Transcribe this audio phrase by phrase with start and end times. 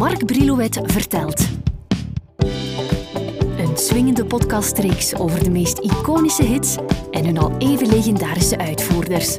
[0.00, 1.48] Mark Brilouet vertelt.
[3.58, 6.76] Een swingende podcastreeks over de meest iconische hits
[7.10, 9.36] en hun al even legendarische uitvoerders.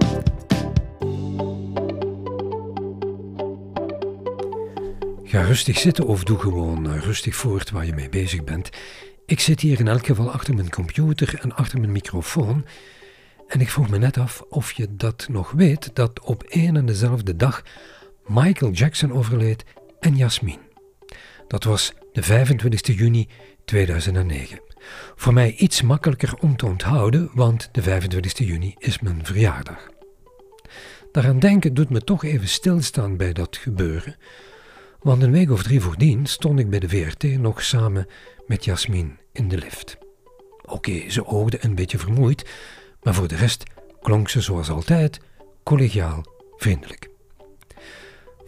[5.24, 8.70] Ga rustig zitten of doe gewoon eh, rustig voort waar je mee bezig bent.
[9.26, 12.66] Ik zit hier in elk geval achter mijn computer en achter mijn microfoon.
[13.48, 16.86] En ik vroeg me net af of je dat nog weet, dat op één en
[16.86, 17.64] dezelfde dag
[18.28, 19.66] Michael Jackson overleed
[20.02, 20.60] en Jasmine.
[21.48, 23.28] Dat was de 25 juni
[23.66, 24.62] 2009.
[25.16, 29.90] Voor mij iets makkelijker om te onthouden, want de 25 juni is mijn verjaardag.
[31.12, 34.16] Daaraan denken doet me toch even stilstaan bij dat gebeuren,
[35.00, 38.08] want een week of drie voordien stond ik bij de VRT nog samen
[38.48, 39.98] met Jasmin in de lift.
[40.62, 42.50] Oké, ze oogde een beetje vermoeid,
[43.04, 43.64] maar voor de rest
[44.02, 45.20] klonk ze zoals altijd
[45.64, 46.26] collegiaal
[46.58, 47.11] vriendelijk.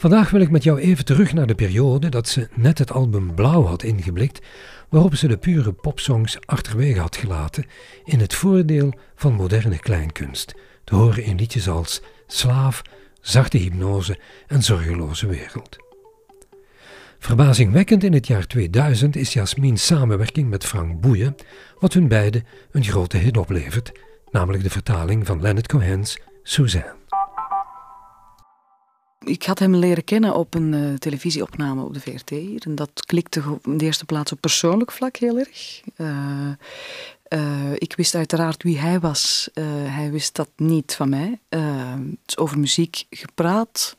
[0.03, 3.35] Vandaag wil ik met jou even terug naar de periode dat ze net het album
[3.35, 4.46] Blauw had ingeblikt,
[4.90, 7.65] waarop ze de pure popsongs achterwege had gelaten
[8.04, 12.81] in het voordeel van moderne kleinkunst, te horen in liedjes als Slaaf,
[13.21, 15.77] Zachte Hypnose en Zorgeloze Wereld.
[17.20, 21.35] Verbazingwekkend in het jaar 2000 is Jasmin's samenwerking met Frank Boeien,
[21.79, 23.91] wat hun beiden een grote hit oplevert,
[24.31, 27.02] namelijk de vertaling van Leonard Cohen's Suzanne.
[29.26, 32.32] Ik had hem leren kennen op een uh, televisieopname op de VRT.
[32.66, 35.82] En dat klikte in de eerste plaats op persoonlijk vlak heel erg.
[35.98, 36.07] Uh,
[37.30, 39.49] uh, ik wist uiteraard wie hij was.
[39.85, 41.40] hij wist dat niet van mij.
[42.26, 43.96] is over muziek gepraat.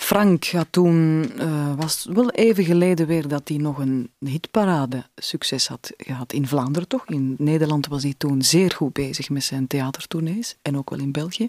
[0.00, 5.68] Frank had toen, uh, was wel even geleden weer dat hij nog een hitparade succes
[5.68, 7.06] had gehad in Vlaanderen toch.
[7.06, 11.12] In Nederland was hij toen zeer goed bezig met zijn theatertournees en ook wel in
[11.12, 11.48] België.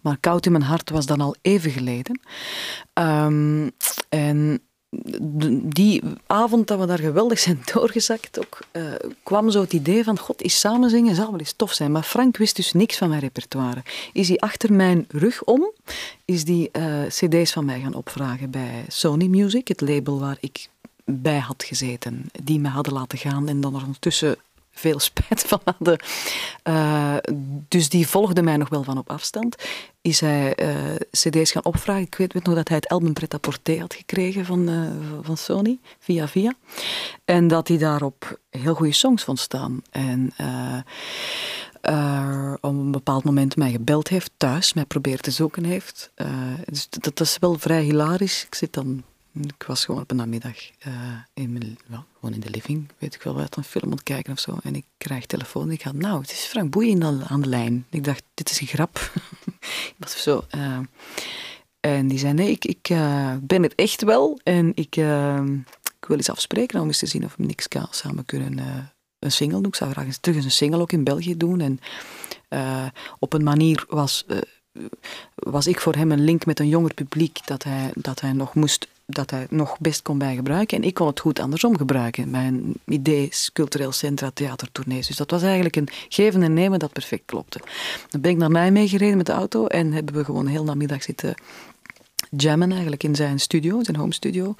[0.00, 2.20] Maar Koud in mijn hart was dan al even geleden.
[2.94, 3.70] Um,
[4.08, 4.60] en
[5.62, 8.82] die avond dat we daar geweldig zijn doorgezakt, ook, uh,
[9.22, 11.92] kwam zo het idee van, god, is samen zingen zou wel eens tof zijn.
[11.92, 13.82] Maar Frank wist dus niks van mijn repertoire.
[14.12, 15.72] Is hij achter mijn rug om,
[16.24, 20.68] is die uh, cd's van mij gaan opvragen bij Sony Music, het label waar ik
[21.04, 24.36] bij had gezeten, die me hadden laten gaan en dan ondertussen
[24.80, 26.00] veel spijt van hadden.
[26.68, 27.16] Uh,
[27.68, 29.56] dus die volgde mij nog wel van op afstand.
[30.00, 32.02] Is hij uh, cd's gaan opvragen.
[32.02, 34.90] Ik weet, weet, nog dat hij het album Pret à Porter had gekregen van, uh,
[35.22, 36.54] van Sony, via via.
[37.24, 39.82] En dat hij daarop heel goede songs vond staan.
[39.90, 40.32] En
[42.60, 46.12] op een bepaald moment mij gebeld heeft thuis, mij probeert te zoeken heeft.
[46.64, 48.44] dus dat is wel vrij hilarisch.
[48.44, 50.94] Ik zit dan ik was gewoon op een namiddag uh,
[51.34, 51.78] in, mijn,
[52.14, 54.56] gewoon in de living, weet ik wel, wat een film aan het kijken of zo.
[54.62, 55.70] En ik krijg telefoon.
[55.70, 57.86] Ik ga, nou, het is Frank Boeien aan de lijn.
[57.90, 59.12] Ik dacht, dit is een grap.
[59.98, 60.44] was zo.
[60.54, 60.78] Uh,
[61.80, 64.40] en die zei, nee, ik, ik uh, ben het echt wel.
[64.42, 64.96] En ik,
[66.00, 68.58] ik wil eens afspreken om eens te zien of we niks kan, samen kunnen
[69.18, 69.68] een single doen.
[69.68, 71.60] Ik zou graag eens terug eens een single ook in België doen.
[71.60, 71.80] En
[73.18, 74.24] op een manier was
[75.34, 78.54] was ik voor hem een link met een jonger publiek dat hij, dat hij nog
[78.54, 80.76] moest dat hij nog best kon bij gebruiken.
[80.76, 82.30] En ik kon het goed andersom gebruiken.
[82.30, 85.06] Mijn idee cultureel centra, theatertournees.
[85.06, 87.60] Dus dat was eigenlijk een geven en nemen dat perfect klopte.
[88.08, 91.02] Dan ben ik naar mij meegereden met de auto en hebben we gewoon heel namiddag
[91.02, 91.34] zitten
[92.30, 94.54] jammen eigenlijk in zijn studio, zijn home studio.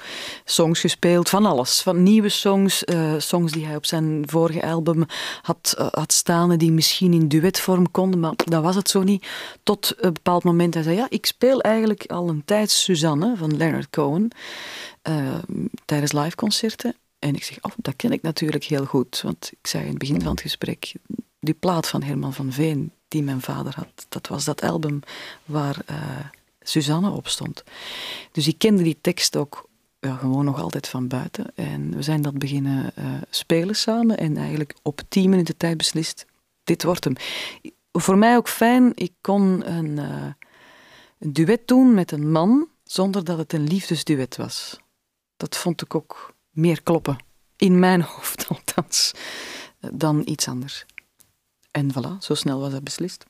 [0.44, 1.80] Songs gespeeld, van alles.
[1.82, 5.06] Van nieuwe songs, uh, songs die hij op zijn vorige album
[5.42, 9.26] had, uh, had staan die misschien in duetvorm konden, maar dat was het zo niet.
[9.62, 13.56] Tot een bepaald moment hij zei, ja, ik speel eigenlijk al een tijd Suzanne van
[13.56, 14.30] Leonard Cohen
[15.08, 15.38] uh,
[15.84, 16.96] tijdens liveconcerten.
[17.18, 19.20] En ik zeg, oh, dat ken ik natuurlijk heel goed.
[19.20, 20.92] Want ik zei in het begin van het gesprek,
[21.40, 25.00] die plaat van Herman van Veen, die mijn vader had, dat was dat album
[25.44, 25.76] waar
[26.60, 27.62] Suzanne opstond.
[28.32, 29.68] Dus ik kende die tekst ook
[30.00, 31.46] gewoon nog altijd van buiten.
[31.54, 36.26] En we zijn dat beginnen uh, spelen samen en eigenlijk op tien minuten tijd beslist,
[36.64, 37.14] dit wordt hem.
[37.92, 40.26] Voor mij ook fijn, ik kon een, uh,
[41.18, 44.80] een duet doen met een man zonder dat het een liefdesduet was.
[45.36, 47.18] Dat vond ik ook meer kloppen,
[47.56, 49.12] in mijn hoofd althans,
[49.92, 50.86] dan iets anders.
[51.70, 53.24] En voilà, zo snel was dat beslist.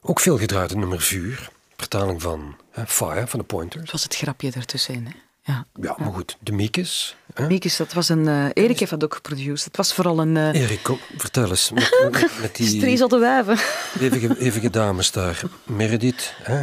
[0.00, 1.50] Ook veel gedraaid nummer Vuur
[1.90, 3.82] vertaling van hè, Fire van de Pointers.
[3.82, 5.12] Het was het grapje ertussenin, hè?
[5.42, 5.66] Ja.
[5.80, 7.16] ja, maar goed, de Miekes.
[7.48, 8.26] Miekes, dat was een...
[8.26, 9.64] Uh, Erik heeft dat ook geproduceerd.
[9.64, 10.36] Het was vooral een...
[10.36, 10.54] Uh...
[10.54, 11.70] Erik, kom, vertel eens.
[11.70, 12.66] Met, met, die...
[12.66, 13.58] Striezel wijven.
[14.00, 15.42] Eeuwige, eeuwige dames daar.
[15.64, 16.62] Meredith, hè?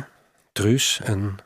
[0.51, 1.37] Truus en...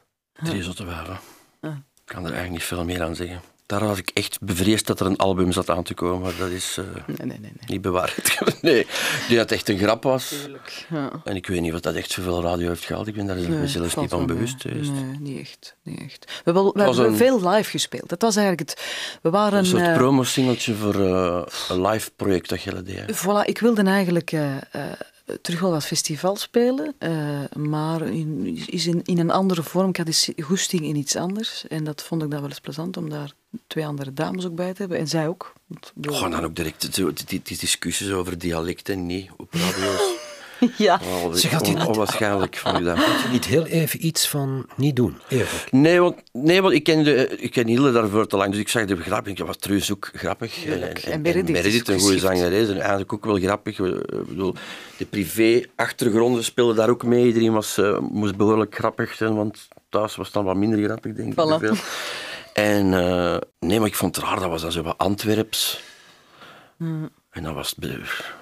[0.44, 1.20] Striezel wijven.
[1.62, 3.42] Ik kan er eigenlijk niet veel meer aan zeggen.
[3.80, 6.22] Daar was ik echt bevreesd dat er een album zat aan te komen.
[6.22, 7.52] Maar dat is uh, nee, nee, nee, nee.
[7.66, 8.40] niet bewaard.
[8.62, 8.88] nee,
[9.28, 10.28] die dat echt een grap was.
[10.28, 11.12] Tuurlijk, ja.
[11.24, 13.08] En ik weet niet wat dat echt zoveel radio heeft gehaald.
[13.08, 14.92] Ik ben daar zelfs niet van bewust geweest.
[14.92, 15.76] Nee, niet echt.
[15.84, 16.26] Niet echt.
[16.26, 17.16] We, hebben, we hebben een...
[17.16, 18.10] veel live gespeeld.
[18.10, 18.82] Dat was eigenlijk het...
[19.22, 23.24] We waren, een soort uh, promo-singeltje voor uh, een live project dat je deed.
[23.24, 24.34] Voilà, ik wilde eigenlijk
[25.42, 29.90] terug wel wat festival spelen, uh, maar in, is in, in een andere vorm.
[29.90, 31.68] Ik had die goesting in iets anders.
[31.68, 33.34] En dat vond ik dan wel eens plezant om daar
[33.68, 34.98] twee andere dames ook bij te hebben.
[34.98, 35.54] En zij ook.
[36.02, 40.20] Gewoon dan ook direct die, die, die discussies over dialecten niet op radio's.
[40.78, 41.00] Ja.
[41.04, 42.98] Oh, Ze gaat niet, onwaarschijnlijk van u dat.
[42.98, 45.68] je niet heel even iets van niet doen, eerlijk?
[45.72, 48.86] Nee, want, nee, want ik kende, ik ken Hilde daarvoor te lang, dus ik zag
[48.86, 50.66] de grap ik was trouwens ook grappig.
[50.66, 53.80] En, en, en Meredith, een goede zangeres, en eigenlijk ook wel grappig.
[53.80, 54.56] Ik bedoel,
[54.98, 57.26] de privé-achtergronden speelden daar ook mee.
[57.26, 61.14] Iedereen was, uh, moest behoorlijk grappig zijn, want thuis was het dan wat minder grappig,
[61.14, 61.36] denk ik.
[62.54, 65.82] En uh, nee, maar ik vond het raar, dat was dan zo wat Antwerps.
[66.78, 67.10] Mm.
[67.32, 67.76] En dat was...
[67.80, 68.41] Wat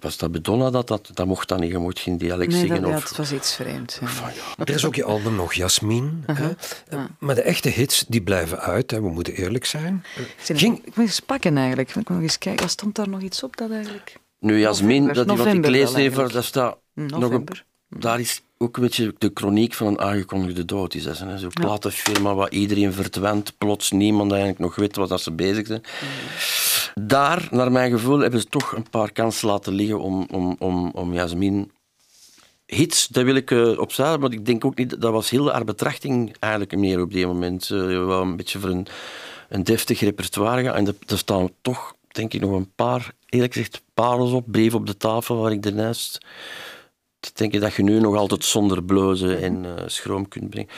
[0.00, 1.10] was dat Bedonna dat, dat?
[1.14, 2.82] Dat mocht dan niet, je mocht geen dialect nee, zingen.
[2.82, 3.08] Dat, of...
[3.08, 3.98] het was iets vreemds.
[3.98, 4.64] Ja.
[4.64, 6.24] Er is ook je album nog, Jasmin.
[6.26, 7.04] Uh -huh.
[7.18, 9.00] Maar de echte hits, die blijven uit, hè.
[9.00, 10.04] we moeten eerlijk zijn.
[10.36, 10.78] Ging...
[10.78, 11.88] Ik moet eens pakken eigenlijk.
[11.88, 14.16] Ik moet nog eens kijken, stond daar nog iets op dat eigenlijk...
[14.38, 15.92] Nu, Jasmin, dat, wat ik lees
[16.32, 17.48] dat staat nog een...
[17.88, 20.94] Daar is ook een beetje de chroniek van een aangekondigde dood.
[20.94, 21.48] Is Zo'n ja.
[21.54, 25.82] platenfirma waar iedereen verdwijnt, plots niemand eigenlijk nog weet wat dat ze bezig zijn.
[25.82, 27.06] Mm.
[27.06, 30.90] Daar, naar mijn gevoel, hebben ze toch een paar kansen laten liggen om, om, om,
[30.94, 31.70] om Jasmin
[32.66, 35.64] hits, dat wil ik uh, opzij, maar ik denk ook niet, dat was heel haar
[35.64, 37.68] betrachting eigenlijk meer op die moment.
[37.68, 38.86] Uh, wel een beetje voor een,
[39.48, 40.74] een deftig repertoire gaan.
[40.74, 44.86] En er staan toch, denk ik, nog een paar, eerlijk gezegd, parels op, brief op
[44.86, 46.18] de tafel waar ik ernaast
[47.34, 50.70] denk je dat je nu nog altijd zonder blozen en uh, schroom kunt brengen.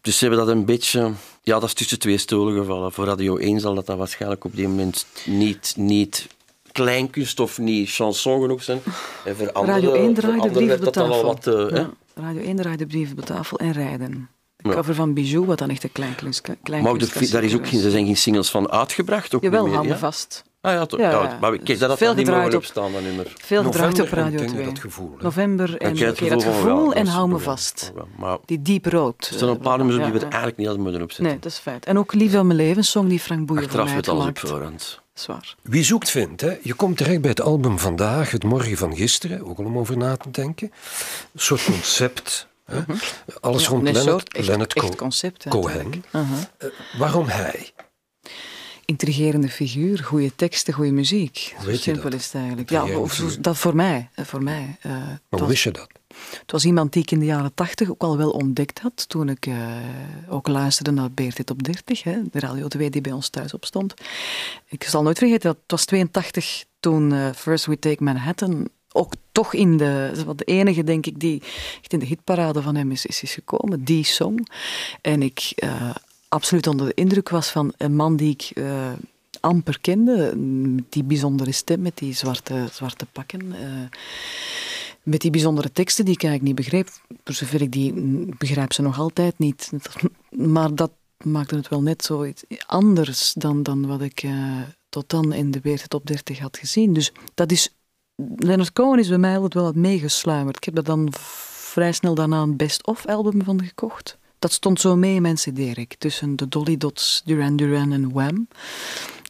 [0.00, 1.12] Dus ze hebben dat een beetje...
[1.42, 2.92] Ja, dat is tussen twee stoelen gevallen.
[2.92, 6.26] Voor Radio 1 zal dat, dat waarschijnlijk op die moment niet, niet
[6.72, 8.80] kleinkunst of niet chanson genoeg zijn.
[9.24, 11.22] En voor Radio 1 draaide brieven op de tafel.
[11.22, 11.90] Wat, uh, ja.
[12.14, 14.28] Radio 1 draaide brieven op de tafel en rijden.
[14.56, 14.74] De ja.
[14.74, 18.06] cover van Bijou, wat dan echt een kleinkunst, kleinkunst Maar daar is ook, er zijn
[18.06, 19.34] geen singles van uitgebracht?
[19.34, 19.98] Ook Jawel, meer, handen ja?
[19.98, 20.44] vast.
[20.62, 21.00] Ah ja, toch.
[21.00, 21.38] Ja, ja.
[21.40, 23.32] maar kijk, dat had veel niet mogen op, staan, dat nummer.
[23.36, 24.64] Veel gedraaid op Radio 2.
[24.64, 27.92] Dat gevoel, November en okay, gevoel, dat gevoel en hou me vast.
[28.16, 29.26] Maar, die diep rood.
[29.26, 31.26] Er staan een paar nummers op die we eigenlijk niet hadden moeten opzetten.
[31.26, 31.86] Nee, dat is feit.
[31.86, 34.38] En ook Lief van mijn leven, song die Frank Boeien Achteraf voor mij alles op
[34.38, 35.00] voorhand.
[35.14, 35.54] Zwaar.
[35.62, 36.58] Wie zoekt vindt, hè?
[36.62, 39.96] je komt terecht bij het album vandaag, het morgen van gisteren, ook al om over
[39.96, 40.72] na te denken.
[41.32, 42.46] Een soort concept.
[42.64, 42.78] Hè?
[42.78, 42.96] Uh -huh.
[43.40, 45.86] Alles ja, rond echt concept, Cohen.
[45.86, 46.22] Uh -huh.
[46.58, 47.72] uh, waarom hij?
[48.90, 51.54] Intrigerende figuur, goede teksten, goede muziek.
[51.64, 52.70] Hoe simpel is het eigenlijk.
[52.70, 54.08] Ja, of, dat voor mij.
[54.16, 54.76] Voor mij.
[54.86, 55.88] Uh, maar hoe was, wist je dat?
[56.40, 59.08] Het was iemand die ik in de jaren tachtig ook al wel ontdekt had.
[59.08, 59.56] Toen ik uh,
[60.28, 63.94] ook luisterde naar Beertit op 30, hè, de Radio 2 die bij ons thuis opstond.
[64.68, 69.12] Ik zal nooit vergeten, dat het was 82 toen uh, First We Take Manhattan ook
[69.32, 71.42] toch in de, wat de enige denk ik die
[71.80, 74.46] echt in de hitparade van hem is, is, is gekomen, die song.
[75.00, 75.90] En ik uh,
[76.30, 78.92] absoluut onder de indruk was van een man die ik uh,
[79.40, 83.46] amper kende, met die bijzondere stem, met die zwarte, zwarte pakken.
[83.46, 83.56] Uh,
[85.02, 86.88] met die bijzondere teksten die ik eigenlijk niet begreep.
[87.24, 87.92] Voor zover ik die
[88.38, 89.70] begrijp ze nog altijd niet.
[90.30, 90.90] Maar dat
[91.24, 92.32] maakte het wel net zo
[92.66, 96.92] anders dan, dan wat ik uh, tot dan in de Weert Top 30 had gezien.
[96.92, 97.74] Dus dat is...
[98.36, 100.56] Leonard Cohen is bij mij altijd wel wat meegesluimerd.
[100.56, 104.18] Ik heb er dan vrij snel daarna een best-of album van gekocht.
[104.40, 108.48] Dat stond zo mee in mijn cd Tussen de Dolly Dots, Duran Duran en Wham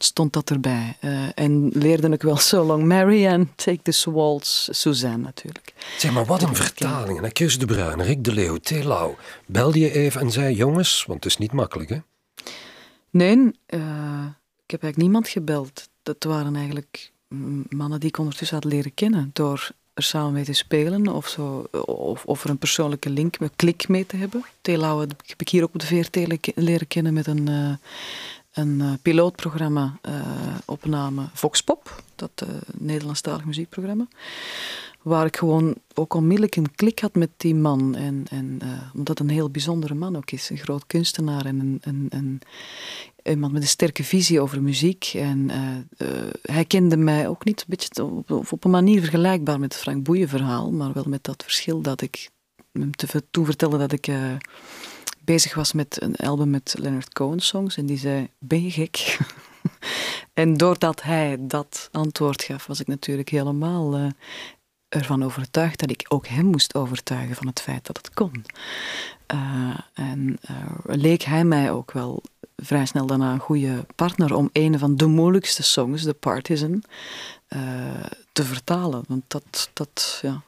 [0.03, 0.97] stond dat erbij.
[1.01, 5.73] Uh, en leerde ik wel So Long Mary en Take This Waltz, Suzanne natuurlijk.
[5.97, 7.21] Zeg maar, wat een vertaling.
[7.21, 9.15] En Chris de Bruin, Rick de Leeuw, Telau.
[9.45, 11.97] Belde je even en zei, jongens, want het is niet makkelijk hè?
[13.09, 13.49] Nee, uh,
[14.63, 15.89] ik heb eigenlijk niemand gebeld.
[16.03, 17.11] Dat waren eigenlijk
[17.69, 21.67] mannen die ik ondertussen had leren kennen door er samen mee te spelen of, zo,
[21.85, 24.45] of, of er een persoonlijke link, een klik mee te hebben.
[24.61, 26.15] Telau heb ik hier ook op de VRT
[26.55, 27.73] leren kennen met een, uh,
[28.53, 30.13] een uh, pilootprogramma uh,
[30.65, 34.07] opname Voxpop, dat uh, Nederlandstalig muziekprogramma.
[35.01, 37.95] Waar ik gewoon ook onmiddellijk een klik had met die man.
[37.95, 38.59] En, en,
[38.93, 40.49] omdat het een heel bijzondere man ook is.
[40.49, 42.41] Een groot kunstenaar en een, een, een
[43.23, 45.11] iemand met een sterke visie over muziek.
[45.13, 49.59] En uh, uh, hij kende mij ook niet een beetje op, op, een manier vergelijkbaar
[49.59, 52.29] met het Frank Boeien verhaal, maar wel met dat verschil dat ik
[52.71, 54.09] hem te, toen vertelde dat ik
[55.23, 59.17] bezig was met een album met Leonard Cohen songs en die zei, ben je gek?
[60.33, 64.11] en doordat hij dat antwoord gaf, was ik natuurlijk helemaal
[64.91, 68.45] ervan overtuigd dat ik ook hem moest overtuigen van het feit dat het kon.
[69.93, 70.39] en
[70.85, 72.23] leek hij mij ook wel
[72.55, 76.83] vrij snel daarna een goede partner om een van de moeilijkste songs, The Partisan,
[77.49, 77.59] uh,
[78.31, 79.03] te vertalen.
[79.07, 80.41] Want dat, dat, ja,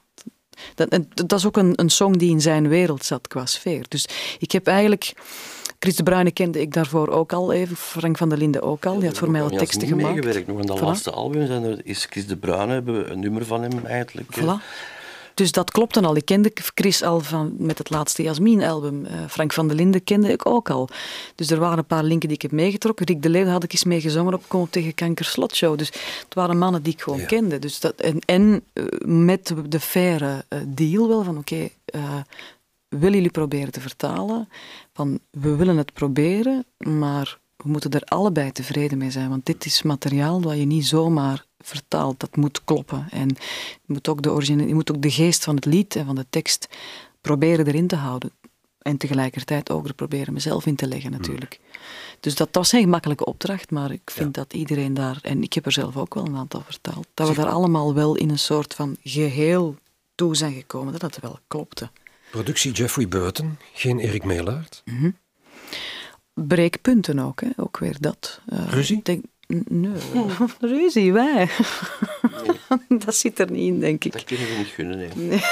[0.76, 3.86] dat, dat is ook een, een song die in zijn wereld zat qua sfeer.
[3.90, 4.06] Dus
[4.40, 5.14] ik heb eigenlijk
[5.80, 9.00] Chris de Bruyne kende ik daarvoor ook al even, Frank van der Linden ook al.
[9.00, 10.16] Die had voor mij al teksten gemaakt.
[10.16, 11.48] meegewerkt nog aan dat laatste album.
[11.48, 14.40] Zijn is Chris de Bruyne, hebben we een nummer van hem eigenlijk.
[14.40, 14.92] Voilà.
[15.34, 16.16] Dus dat klopte al.
[16.16, 19.06] Ik kende Chris al van, met het laatste Jasmin-album.
[19.06, 20.90] Uh, Frank van der Linden kende ik ook al.
[21.36, 23.06] Dus er waren een paar linken die ik heb meegetrokken.
[23.06, 25.78] Rick de Leeuw had ik eens mee gezongen op Kom op tegen Kanker Slotshow.
[25.78, 25.88] Dus
[26.24, 27.60] het waren mannen die ik gewoon kende.
[27.60, 32.24] Dus dat, en en uh, met de faire uh, deal wel van oké, okay,
[32.88, 34.50] willen jullie proberen te vertalen?
[34.94, 39.30] Van we willen het proberen, maar we moeten er allebei tevreden mee zijn.
[39.30, 42.20] Want dit is materiaal dat je niet zomaar vertaalt.
[42.20, 43.08] Dat moet kloppen.
[43.12, 43.28] En
[43.82, 46.16] je moet ook de, origine, je moet ook de geest van het lied en van
[46.16, 46.68] de tekst
[47.22, 48.32] proberen erin te houden.
[48.82, 51.60] En tegelijkertijd ook er proberen mezelf in te leggen natuurlijk.
[52.20, 55.66] Dus dat was een gemakkelijke opdracht, maar ik vind dat iedereen daar, en ik heb
[55.66, 58.74] er zelf ook wel een aantal vertaald, dat we daar allemaal wel in een soort
[58.74, 59.76] van geheel
[60.16, 61.90] toe zijn gekomen, dat dat wel klopte.
[62.32, 64.82] Productie Jeffrey Burton, geen Erik Meelaert.
[64.86, 65.16] Mm
[66.34, 67.50] Breekpunten ook, hè?
[67.58, 68.40] ook weer dat.
[68.54, 69.00] Uh, Ruzie?
[69.04, 69.24] Denk,
[69.68, 69.92] nee,
[70.60, 71.50] ruzie, wij.
[73.06, 74.12] dat zit er niet in, denk ik.
[74.12, 75.10] Dat kunnen we niet gunnen, nee.
[75.16, 75.44] nee.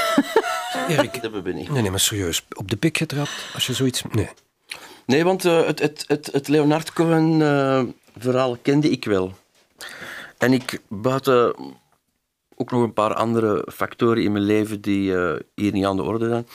[0.97, 1.69] Erik, dat hebben we niet.
[1.69, 4.03] Nee, nee, maar serieus, op de pik getrapt als je zoiets...
[4.11, 4.29] Nee.
[5.05, 9.33] Nee, want uh, het, het, het, het Leonard Cohen-verhaal uh, kende ik wel.
[10.38, 11.55] En ik, buiten
[12.55, 16.03] ook nog een paar andere factoren in mijn leven die uh, hier niet aan de
[16.03, 16.47] orde zijn.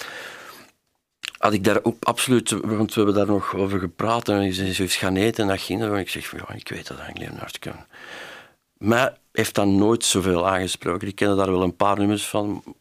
[1.38, 4.96] Had ik daar ook absoluut, want we hebben daar nog over gepraat en zei zoiets
[4.96, 5.82] gaan eten en dat ging.
[5.82, 7.86] En ik zeg, ja, ik weet dat eigenlijk Leonard kan.
[8.78, 11.08] Mij heeft dat nooit zoveel aangesproken.
[11.08, 12.76] Ik ken daar wel een paar nummers van,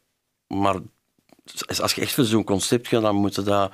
[0.47, 0.75] maar
[1.79, 3.73] als je echt voor zo'n concept gaat, dan moet je dat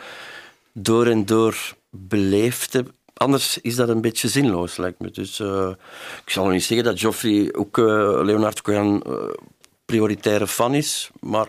[0.73, 5.11] door en door beleefd hebben anders is dat een beetje zinloos, lijkt me.
[5.11, 5.69] Dus uh,
[6.25, 7.85] ik zal niet zeggen dat Geoffrey ook uh,
[8.23, 9.13] Leonard Cohen uh,
[9.85, 11.47] prioritaire fan is, maar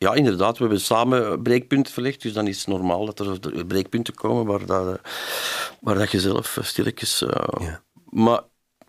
[0.00, 4.14] ja, inderdaad, we hebben samen breekpunten verlegd, dus dan is het normaal dat er breekpunten
[4.14, 5.00] komen waar, dat,
[5.80, 7.24] waar dat je zelf stilletjes...
[7.58, 7.82] Ja.
[8.10, 8.40] Maar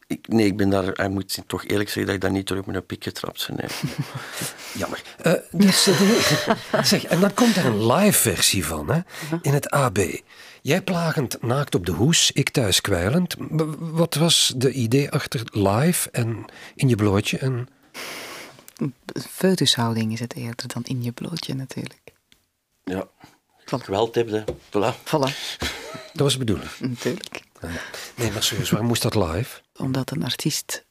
[0.08, 2.66] ik, nee, ik ben daar, ik moet toch eerlijk zeggen dat ik daar niet terug
[2.66, 3.56] met een pik getrapt ben.
[3.58, 3.94] Nee.
[4.82, 5.02] Jammer.
[5.26, 5.84] Uh, dus,
[6.90, 9.00] zeg, en dan komt er een live versie van, hè,
[9.42, 10.00] in het AB.
[10.62, 13.36] Jij plagend naakt op de hoes, ik thuis kwijlend.
[13.80, 17.38] Wat was de idee achter live en in je blootje?
[17.38, 17.68] En...
[19.30, 22.14] Foetushouding is het eerder dan in je blootje natuurlijk.
[22.84, 23.08] Ja,
[23.66, 23.84] voilà.
[23.84, 24.94] geweld hebben, voilà.
[25.06, 25.60] voilà.
[26.14, 26.70] Dat was de bedoeling.
[26.80, 27.42] Natuurlijk.
[28.16, 29.60] Nee, maar serieus, waarom moest dat live?
[29.76, 30.86] Omdat een artiest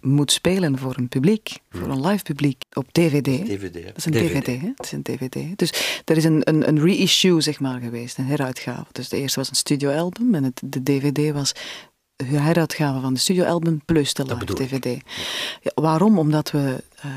[0.00, 3.24] moet spelen voor een publiek, voor een live publiek, op DVD.
[3.24, 4.72] DVD, Dat is een DVD, DVD hè?
[4.74, 5.58] Dat is een DVD.
[5.58, 8.92] Dus er is een, een, een reissue, zeg maar, geweest, een heruitgave.
[8.92, 11.52] Dus de eerste was een studioalbum en het, de DVD was
[12.24, 15.02] heruitgave van de studioalbum plus de live DVD.
[15.62, 16.18] Ja, waarom?
[16.18, 17.12] Omdat we uh,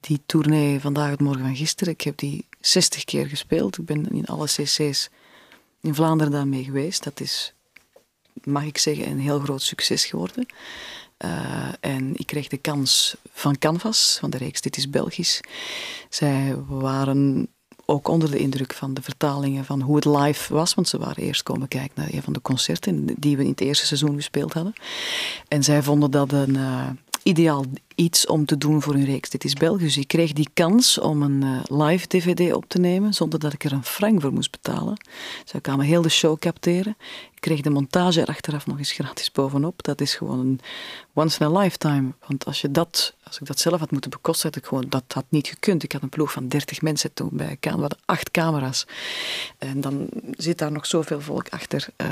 [0.00, 3.78] die tournee vandaag het morgen van gisteren, ik heb die 60 keer gespeeld.
[3.78, 5.08] Ik ben in alle cc's
[5.80, 7.04] in Vlaanderen daarmee geweest.
[7.04, 7.52] Dat is,
[8.44, 10.46] mag ik zeggen, een heel groot succes geworden.
[11.24, 15.40] Uh, en ik kreeg de kans van Canvas, van de reeks Dit is Belgisch.
[16.08, 17.48] Zij waren
[17.92, 20.74] ook onder de indruk van de vertalingen van hoe het live was.
[20.74, 23.60] Want ze waren eerst komen kijken naar een van de concerten die we in het
[23.60, 24.72] eerste seizoen gespeeld hadden.
[25.48, 26.88] En zij vonden dat een uh,
[27.22, 29.30] ideaal iets om te doen voor hun reeks.
[29.30, 29.94] Dit is Belgisch.
[29.94, 33.52] Dus ik kreeg die kans om een uh, live DVD op te nemen zonder dat
[33.52, 34.96] ik er een frank voor moest betalen.
[35.44, 36.96] Zij kwamen heel de show capteren.
[37.34, 39.82] Ik kreeg de montage er achteraf nog eens gratis bovenop.
[39.82, 40.60] Dat is gewoon een
[41.12, 42.12] once in a lifetime.
[42.26, 45.04] Want als je dat als ik dat zelf had moeten bekosten, had ik gewoon, dat
[45.08, 45.82] had niet gekund.
[45.82, 48.86] Ik had een ploeg van 30 mensen toen bij We hadden acht camera's.
[49.58, 51.88] En dan zit daar nog zoveel volk achter.
[51.96, 52.08] Uh,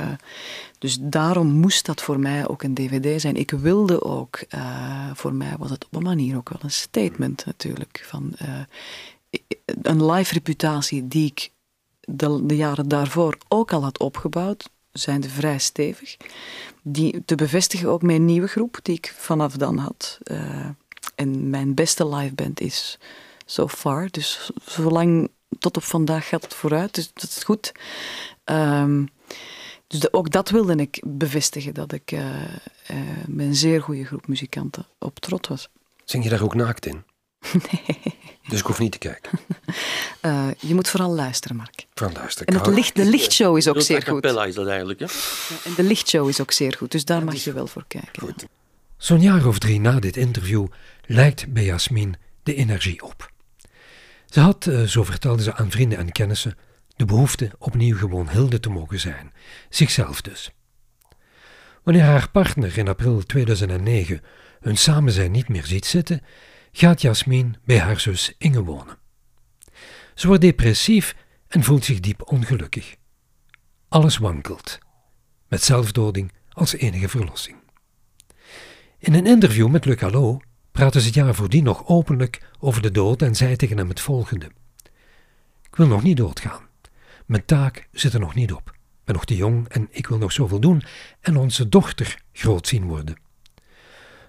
[0.78, 3.36] dus daarom moest dat voor mij ook een dvd zijn.
[3.36, 7.44] Ik wilde ook, uh, voor mij was het op een manier ook wel een statement
[7.46, 8.04] natuurlijk.
[8.06, 8.60] Van, uh,
[9.82, 11.50] een live reputatie die ik
[12.00, 16.16] de, de jaren daarvoor ook al had opgebouwd zijn vrij stevig.
[16.82, 20.18] Die te bevestigen ook mijn nieuwe groep, die ik vanaf dan had.
[21.14, 22.98] En mijn beste live band is
[23.44, 24.08] so far.
[24.10, 26.94] Dus zolang tot op vandaag gaat het vooruit.
[26.94, 27.72] Dus dat is goed.
[28.44, 29.08] Um,
[29.86, 34.26] dus ook dat wilde ik bevestigen, dat ik uh, uh, met een zeer goede groep
[34.26, 35.68] muzikanten op trot was.
[36.04, 37.02] Zing je daar ook naakt in?
[37.70, 38.18] Nee.
[38.48, 39.38] Dus ik hoef niet te kijken.
[40.22, 41.86] Uh, je moet vooral luisteren, Mark.
[41.94, 42.54] Vooral luisteren.
[42.54, 44.24] En het licht, de lichtshow is ook zeer goed.
[44.24, 45.06] is dat eigenlijk, hè?
[45.64, 48.22] en de lichtshow is ook zeer goed, dus daar mag je wel voor kijken.
[48.22, 48.46] Goed.
[49.00, 50.66] Zo'n jaar of drie na dit interview
[51.06, 53.32] lijkt bij Jasmin de energie op.
[54.26, 56.56] Ze had, eh, zo vertelde ze aan vrienden en kennissen,
[56.96, 59.32] de behoefte opnieuw gewoon Hilde te mogen zijn,
[59.68, 60.50] zichzelf dus.
[61.82, 64.20] Wanneer haar partner in april 2009
[64.60, 66.22] hun samenzijn niet meer ziet zitten,
[66.72, 68.98] gaat Jasmin bij haar zus Inge wonen.
[70.14, 71.16] Ze wordt depressief
[71.48, 72.96] en voelt zich diep ongelukkig.
[73.88, 74.78] Alles wankelt,
[75.48, 77.59] met zelfdoding als enige verlossing.
[79.00, 80.42] In een interview met Le Callot
[80.72, 84.00] praten ze het jaar voordien nog openlijk over de dood en zei tegen hem het
[84.00, 84.50] volgende.
[85.62, 86.68] Ik wil nog niet doodgaan.
[87.26, 88.68] Mijn taak zit er nog niet op.
[88.68, 90.82] Ik ben nog te jong en ik wil nog zoveel doen
[91.20, 93.16] en onze dochter groot zien worden.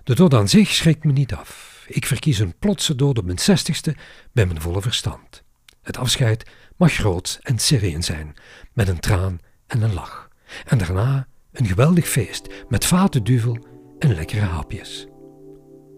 [0.04, 1.84] De dood aan zich schrikt me niet af.
[1.88, 3.96] Ik verkies een plotse dood op mijn zestigste
[4.32, 5.44] bij mijn volle verstand.
[5.82, 8.34] Het afscheid mag groot en sereen zijn,
[8.74, 10.30] met een traan en een lach.
[10.66, 13.70] En daarna een geweldig feest met vatenduvel
[14.02, 15.08] en lekkere hapjes.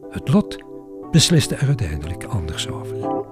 [0.10, 0.58] Het lot
[1.12, 3.32] besliste er uiteindelijk anders over.